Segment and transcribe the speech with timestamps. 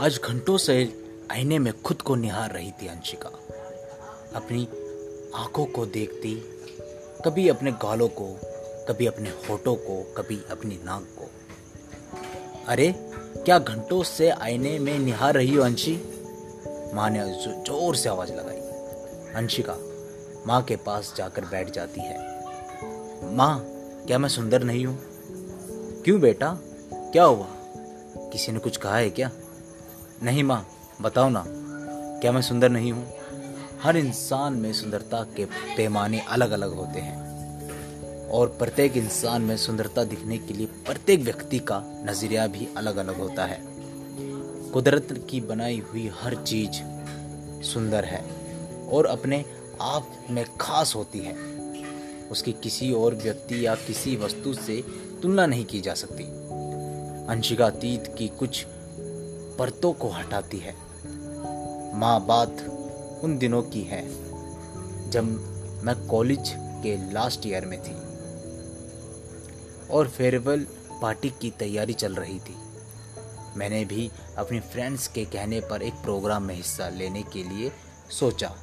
[0.00, 3.28] आज घंटों से आईने में खुद को निहार रही थी अंशिका।
[4.34, 4.68] अपनी
[5.34, 6.34] आँखों को देखती,
[7.24, 8.38] कभी अपने गालों को,
[8.88, 11.30] कभी अपने होठों को, कभी अपनी नाक को।
[12.68, 12.94] अरे,
[13.44, 16.02] क्या घंटों से आईने में निहार रही हो अंशी?
[16.94, 18.60] माँ ने ज़ोर से आवाज़ लगाई।
[19.34, 19.76] अंशिका
[20.46, 22.18] माँ के पास जाकर बैठ जाती है।
[23.34, 23.66] माँ,
[24.06, 24.98] क्या मैं सुंदर नहीं हूँ?
[26.02, 26.58] क्यों बेटा?
[26.92, 27.46] क्या हुआ?
[28.16, 29.30] किसी ने कुछ कहा है क्या?
[30.22, 30.68] नहीं माँ,
[31.02, 31.44] बताओ ना,
[32.20, 33.12] क्या मैं सुंदर नहीं हूँ?
[33.82, 37.28] हर इंसान में सुंदरता के पैमाने अलग अलग होते हैं।
[38.28, 43.18] और प्रत्येक इंसान में सुंदरता दिखने के लिए प्रत्येक व्यक्ति का नज़रिया भी अलग अलग
[43.18, 43.62] होता है।
[44.72, 46.72] कुदरत की बनाई हुई हर चीज़
[47.62, 48.24] सुंदर है
[48.88, 49.44] और अपने
[49.80, 51.34] आप में खास होती है।
[52.30, 54.84] उसकी किसी और व्यक्ति या किसी वस्तु से
[55.22, 56.24] तुलना नहीं की जा सकती।
[57.26, 58.66] अंशिका अतीत की कुछ
[59.58, 60.74] परतों को हटाती है।
[61.98, 62.64] माँ बात
[63.24, 64.02] उन दिनों की है,
[65.10, 65.24] जब
[65.84, 67.94] मैं कॉलेज के लास्ट ईयर में थी
[69.88, 70.66] और फेयरवेल
[71.02, 72.56] पार्टी की तैयारी चल रही थी।
[73.56, 77.72] मैंने भी अपने फ्रेंड्स के कहने पर एक प्रोग्राम में हिस्सा लेने के लिए
[78.10, 78.54] सोचा।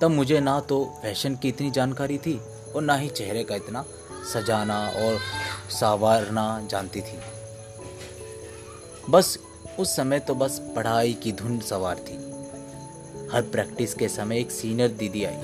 [0.00, 2.40] तब मुझे ना तो फ़ैशन की इतनी जानकारी थी
[2.76, 3.84] और ना ही चेहरे का इतना
[4.32, 5.18] सजाना और
[5.70, 7.18] संवारना जानती थी।
[9.10, 9.38] बस,
[9.78, 12.14] उस समय तो बस पढ़ाई की धुन सवार थी।
[13.32, 15.36] हर प्रैक्टिस के समय एक सीनियर दीदी आई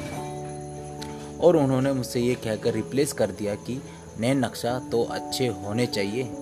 [1.40, 3.82] और उन्होंने मुझसे ये कहकर रिप्लेस कर दिया कि
[4.20, 6.32] नए नक्शा तो अच्छे होने चाहिए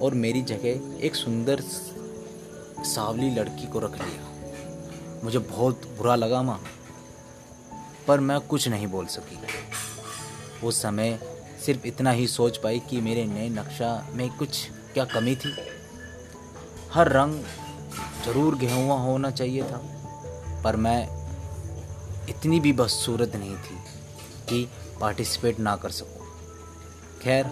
[0.00, 1.60] और मेरी जगह एक सुंदर
[2.84, 4.30] सावली लड़की को रख लिया।
[5.24, 6.62] मुझे बहुत बुरा लगा, माँ।
[8.08, 9.38] पर मैं कुछ नहीं बोल सकी।
[10.66, 11.18] उस समय
[11.66, 15.56] सिर्फ़ इतना ही सोच पाई कि मेरे नए नक्शा में कुछ क्या कमी थी।
[16.94, 17.34] हर रंग
[18.24, 19.80] ज़रूर गेहुआ होना चाहिए था,
[20.64, 21.08] पर मैं
[22.28, 23.78] इतनी भी बदसूरत नहीं थी
[24.48, 24.66] कि
[25.00, 26.26] पार्टिसिपेट ना कर सकूँ।
[27.22, 27.50] खैर,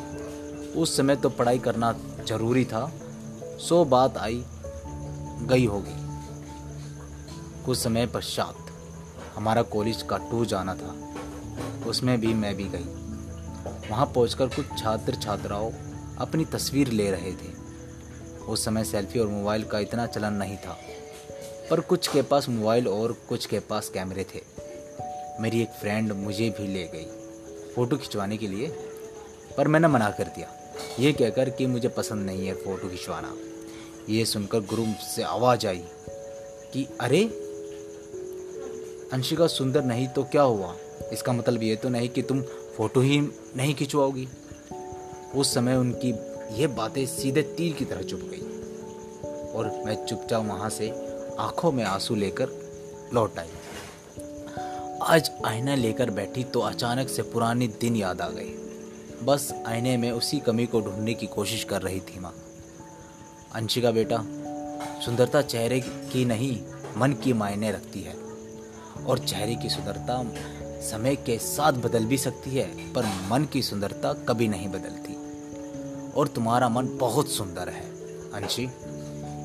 [0.76, 1.92] उस समय तो पढ़ाई करना
[2.28, 2.86] ज़रूरी था,
[3.58, 4.42] सो बात आई,
[5.44, 5.96] गई होगी।
[7.64, 8.70] कुछ समय पश्चात
[9.36, 10.94] हमारा कॉलेज का टूर जाना था,
[11.86, 15.70] उसमें भी मैं भी गई। वहाँ पहुंचकर कुछ छात्र छात्राओं
[16.18, 17.60] अपनी तस्वीर ले रहे थे।
[18.48, 20.78] उस समय सेल्फी और मोबाइल का इतना चलन नहीं था।
[21.70, 24.40] पर कुछ के पास मोबाइल और कुछ के पास कैमरे थे।
[25.40, 27.06] मेरी एक फ्रेंड मुझे भी ले गई
[27.74, 28.68] फ़ोटो खिंचवाने के लिए,
[29.56, 30.48] पर मैंने मना कर दिया।
[30.98, 33.36] ये कहकर कि मुझे पसंद नहीं है फ़ोटो खिंचवाना।
[34.08, 34.84] ये सुनकर गुरु
[35.16, 35.84] से आवाज़ आई
[36.72, 37.24] कि, अरे,
[39.12, 40.76] अंशिका सुंदर नहीं तो क्या हुआ?
[41.12, 43.20] इसका मतलब ये तो नहीं कि तुम फ़ोटो ही
[43.56, 44.28] नहीं खिंचवाओगी।
[45.34, 48.40] उस समय उनकी ये बातें सीधे तीर की तरह चुप गई।
[49.52, 50.90] और मैं चुपचाप वहाँ से
[51.38, 52.48] आँखों में आँसू लेकर
[53.14, 53.48] लौट आई।
[55.02, 58.50] आज आईना लेकर बैठी तो अचानक से पुराने दिन याद आ गए
[59.22, 62.34] बस आईने में उसी कमी को ढूँढने की कोशिश कर रही थी माँ।
[63.54, 64.24] अंशिका बेटा,
[65.04, 66.60] सुंदरता चेहरे की नहीं,
[66.96, 68.14] मन की मायने रखती है।
[69.06, 70.22] और चेहरे की सुंदरता
[70.90, 75.21] समय के साथ बदल भी सकती है, पर मन की सुंदरता कभी नहीं बदलती।
[76.16, 77.84] और तुम्हारा मन बहुत सुंदर है।
[78.32, 78.68] अंशी,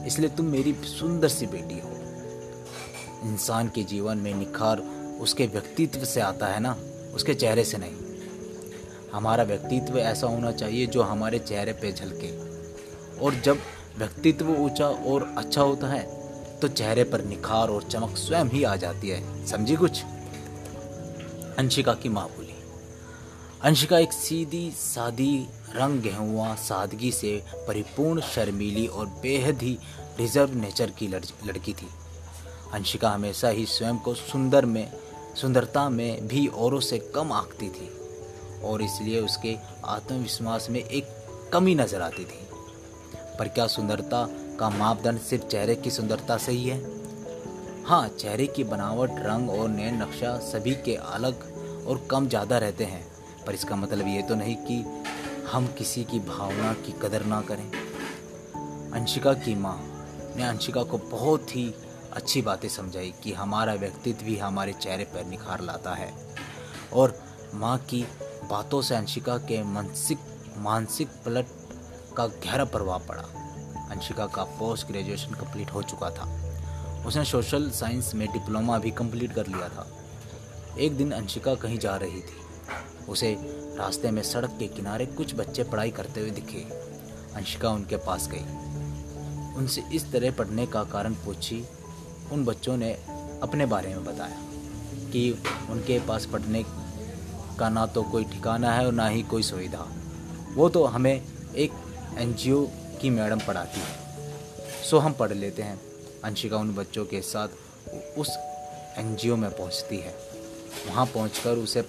[0.08, 1.90] इसलिए तुम मेरी सुंदर सी बेटी हो।
[3.24, 4.82] इंसान के जीवन में निखार
[5.22, 6.78] उसके व्यक्तित्व से आता है ना?
[7.16, 7.96] उसके चेहरे से नहीं।
[9.14, 12.32] हमारा व्यक्तित्व ऐसा होना चाहिए जो हमारे चेहरे पे झलके।
[13.20, 13.58] और जब
[13.98, 16.06] व्यक्तित्व ऊँचा और अच्छा होता है
[16.60, 20.04] तो चेहरे पर निखार और चमक स्वयं ही आ जाती है। समझी कुछ?
[21.58, 22.56] अंशिका की माँ बोली।
[23.62, 27.32] अंशिका एक सीधी, सादी रंग गेहुआ सादगी से
[27.68, 29.78] परिपूर्ण शर्मीली और बेहद ही
[30.20, 31.88] रिज़र्व नेचर की लड़की थी।
[32.74, 34.92] अंशिका हमेशा ही स्वयं को सुंदर में,
[35.36, 37.90] सुंदरता में भी औरों से कम आंकती थी
[38.64, 41.16] और इसलिए उसके आत्मविश्वास में एक
[41.54, 42.46] कमी नज़र आती थी।
[43.40, 44.26] पर क्या सुंदरता
[44.60, 46.80] का मापदंड सिर्फ़ चेहरे की सुंदरता से ही है?
[47.86, 52.84] हाँ चेहरे की बनावट, रंग और नए नक्शा सभी के अलग और कम ज़्यादा रहते
[52.84, 53.06] हैं,
[53.46, 54.84] पर इसका मतलब ये तो नहीं कि
[55.52, 57.72] हम किसी की भावना की कदर ना करें।
[58.94, 59.84] अंशिका की माँ,
[60.36, 61.74] ने अंशिका को बहुत ही
[62.14, 66.14] अच्छी बातें समझाई कि हमारा व्यक्तित्व भी हमारे चेहरे पर निखार लाता है।
[66.94, 67.24] और
[67.54, 68.08] माँ की
[68.50, 70.18] बातों से अंशिका के मानसिक
[70.58, 71.46] मानसिक पलट
[72.18, 73.24] का गहरा प्रभाव पड़ा।
[73.92, 76.44] अंशिका का पोस्ट ग्रेजुएशन कंप्लीट हो चुका था।
[77.08, 79.98] उसने सोशल साइंस में डिप्लोमा भी कंप्लीट कर लिया था।
[80.80, 82.47] एक दिन अंशिका कहीं जा रही थी।
[83.10, 83.36] उसे
[83.78, 86.62] रास्ते में सड़क के किनारे कुछ बच्चे पढ़ाई करते हुए दिखे।
[87.36, 91.64] अंशिका उनके पास गई। उनसे इस तरह पढ़ने का कारण पूछी,
[92.32, 92.92] उन बच्चों ने
[93.44, 94.38] अपने बारे में बताया
[95.12, 95.32] कि
[95.70, 96.64] उनके पास पढ़ने
[97.60, 99.88] का ना तो कोई ठिकाना है और ना ही कोई सुविधा।
[100.56, 101.14] वो तो हमें
[101.56, 101.72] एक
[102.18, 102.66] एनजीओ
[103.02, 105.80] की मैडम पढ़ाती है। सो हम पढ़ लेते हैं।
[106.24, 107.48] अंशिका उन बच्चों के साथ
[108.18, 108.38] उस
[108.98, 110.16] एनजीओ में पहुँचती है।
[110.88, 111.82] वहाँ पहुंचकर उसे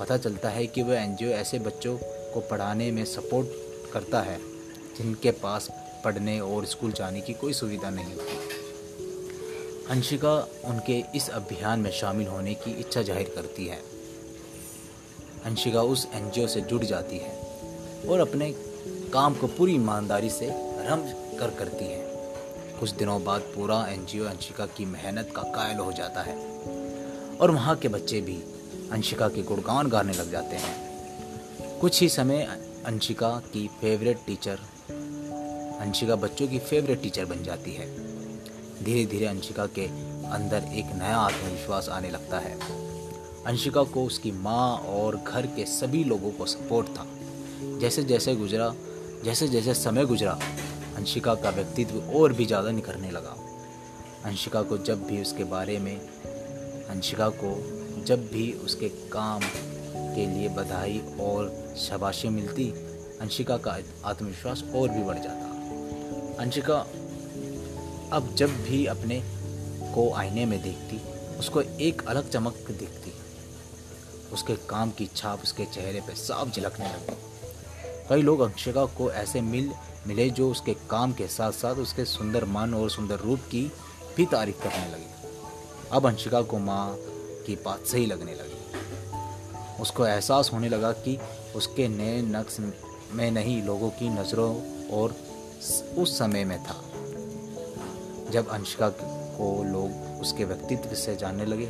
[0.00, 1.96] पता चलता है कि वह एनजीओ ऐसे बच्चों
[2.34, 3.48] को पढ़ाने में सपोर्ट
[3.92, 4.38] करता है,
[4.98, 5.68] जिनके पास
[6.04, 8.38] पढ़ने और स्कूल जाने की कोई सुविधा नहीं होती।
[9.90, 13.80] अंशिका उनके इस अभियान में शामिल होने की इच्छा ज़ाहिर करती है।
[15.44, 17.32] अंशिका उस एनजीओ से जुड़ जाती है
[18.08, 18.50] और अपने
[19.12, 20.48] काम को पूरी ईमानदारी से
[20.88, 21.02] रम
[21.38, 22.02] कर करती है।
[22.80, 26.36] कुछ दिनों बाद पूरा एनजीओ अंशिका की मेहनत का कायल हो जाता है
[27.36, 28.36] और वहाँ के बच्चे भी
[28.92, 32.42] अंशिका के गुणगान गाने लग जाते हैं। कुछ ही समय
[32.86, 34.58] अंशिका की फेवरेट टीचर
[35.80, 37.86] अंशिका बच्चों की फेवरेट टीचर बन जाती है।
[38.84, 39.84] धीरे धीरे अंशिका के
[40.28, 42.58] अंदर एक नया आत्मविश्वास आने लगता है।
[43.46, 47.06] अंशिका को उसकी माँ और घर के सभी लोगों को सपोर्ट था।
[47.80, 48.74] जैसे जैसे गुजरा
[49.24, 50.38] जैसे जैसे समय गुजरा,
[50.96, 53.36] अंशिका का व्यक्तित्व और भी ज़्यादा निखरने लगा।
[54.24, 55.96] अंशिका को जब भी उसके बारे में,
[56.88, 57.52] अंशिका को
[58.02, 59.40] जब भी उसके काम
[60.14, 62.70] के लिए बधाई और शाबाशी मिलती,
[63.20, 66.76] अंशिका का आत्मविश्वास और भी बढ़ जाता। अंशिका
[68.12, 69.22] अब जब भी अपने
[69.94, 71.00] को आईने में देखती,
[71.38, 73.12] उसको एक अलग चमक दिखती।
[74.32, 77.16] उसके काम की छाप उसके चेहरे पर साफ़ झलकने लगी
[78.08, 79.70] कई लोग अंशिका को ऐसे मिल,
[80.06, 83.72] मिले जो उसके काम के साथ साथ उसके सुंदर मन और सुंदर रूप की
[84.16, 85.06] भी तारीफ़ करने लगे।
[85.92, 86.96] अब अंशिका को माँ
[87.46, 91.18] की बात सही लगने लगी। उसको एहसास होने लगा कि
[91.56, 92.56] उसके नए नक्श
[93.12, 94.54] में नहीं, लोगों की नज़रों
[94.90, 95.16] और
[95.98, 96.82] उस समय में था।
[98.30, 101.66] जब अंशिका को लोग उसके व्यक्तित्व से जानने लगे,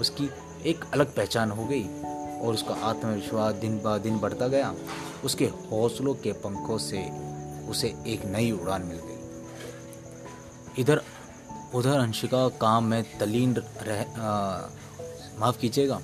[0.00, 0.30] उसकी
[0.66, 1.84] एक अलग पहचान हो गई
[2.40, 4.74] और उसका आत्मविश्वास दिन ब दिन बढ़ता गया।
[5.24, 7.02] उसके हौसलों के पंखों से
[7.70, 11.00] उसे एक नई उड़ान मिल गई। इधर,
[11.74, 14.02] उधर अंशिका काम में तलीन रह
[15.38, 16.00] माफ़ कीजिएगा,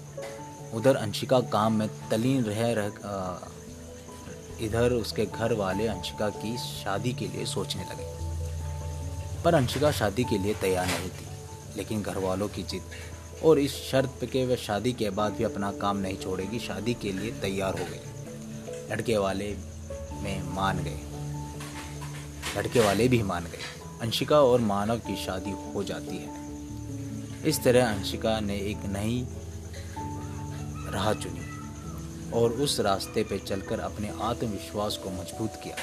[0.75, 2.87] उधर अंशिका काम में तलीन रह रह
[4.61, 8.09] इधर उसके घर वाले अंशिका की शादी के लिए सोचने लगे।
[9.43, 11.27] पर अंशिका शादी के लिए तैयार नहीं थी,
[11.77, 12.83] लेकिन घर वालों की जिद
[13.45, 17.13] और इस शर्त के वह शादी के बाद भी अपना काम नहीं छोड़ेगी, शादी के
[17.13, 18.01] लिए तैयार हो गए
[18.91, 19.55] लड़के वाले
[20.23, 20.99] में मान गए।
[22.57, 26.40] लड़के वाले भी मान गए। अंशिका और मानव की शादी हो जाती है।
[27.47, 29.27] इस तरह अंशिका ने एक नई
[30.93, 31.47] राह चुनी
[32.31, 35.77] और उस रास्ते पे चलकर अपने आत्मविश्वास को मज़बूत किया,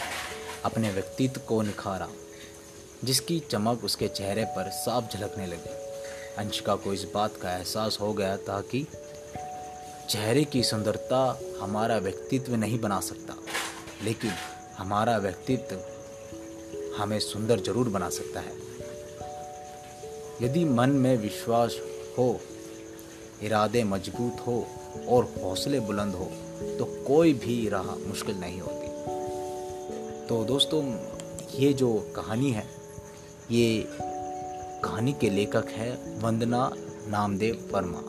[0.66, 2.08] अपने व्यक्तित्व को निखारा,
[3.04, 5.76] जिसकी चमक उसके चेहरे पर साफ़ झलकने लगी।
[6.38, 8.86] अंशिका को इस बात का एहसास हो गया था कि
[10.10, 13.36] चेहरे की सुंदरता हमारा व्यक्तित्व नहीं बना सकता,
[14.04, 14.32] लेकिन
[14.78, 15.82] हमारा व्यक्तित्व
[16.98, 18.67] हमें सुंदर ज़रूर बना सकता है।
[20.42, 21.76] यदि मन में विश्वास
[22.18, 22.40] हो,
[23.44, 24.66] इरादे मज़बूत हो
[25.10, 26.26] और हौसले बुलंद हो
[26.80, 28.88] तो कोई भी राह मुश्किल नहीं होती।
[30.28, 30.84] तो दोस्तों,
[31.60, 32.66] ये जो कहानी है,
[33.52, 33.86] ये
[34.84, 36.72] कहानी के लेखक है वंदना
[37.08, 38.02] नामदेव वर्मा।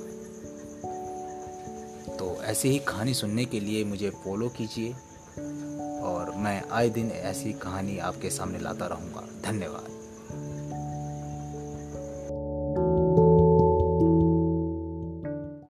[2.17, 4.93] तो ऐसी ही कहानी सुनने के लिए मुझे फॉलो कीजिए
[6.03, 9.98] और मैं आए दिन ऐसी कहानी आपके सामने लाता रहूँगा। धन्यवाद।